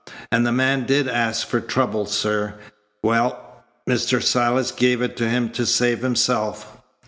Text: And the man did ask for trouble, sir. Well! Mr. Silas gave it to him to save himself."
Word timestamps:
And 0.31 0.47
the 0.47 0.51
man 0.51 0.87
did 0.87 1.07
ask 1.07 1.45
for 1.47 1.61
trouble, 1.61 2.07
sir. 2.07 2.55
Well! 3.03 3.63
Mr. 3.87 4.19
Silas 4.19 4.71
gave 4.71 4.99
it 4.99 5.15
to 5.17 5.29
him 5.29 5.49
to 5.51 5.63
save 5.63 5.99
himself." 5.99 6.75